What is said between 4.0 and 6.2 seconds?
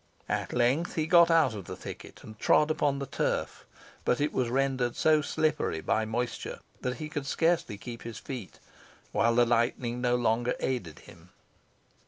but it was rendered so slippery by